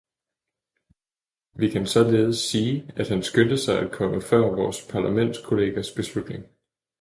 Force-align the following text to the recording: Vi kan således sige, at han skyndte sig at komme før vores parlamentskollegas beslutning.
Vi 1.53 1.69
kan 1.69 1.85
således 1.85 2.37
sige, 2.37 2.93
at 2.95 3.09
han 3.09 3.23
skyndte 3.23 3.57
sig 3.57 3.79
at 3.79 3.91
komme 3.91 4.21
før 4.21 4.39
vores 4.55 4.77
parlamentskollegas 4.91 5.91
beslutning. 5.91 6.45